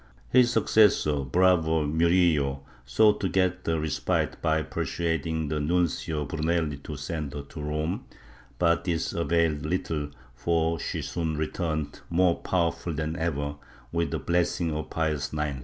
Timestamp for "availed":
9.13-9.63